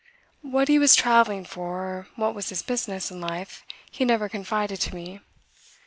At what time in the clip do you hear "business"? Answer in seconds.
2.63-3.11